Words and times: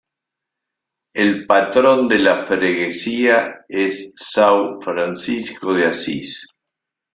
El 1.13 1.45
patrón 1.45 2.07
de 2.07 2.17
la 2.17 2.43
freguesia 2.45 3.59
es 3.67 4.15
São 4.15 4.81
Francisco 4.83 5.75
de 5.75 5.85
Assis. 5.85 6.43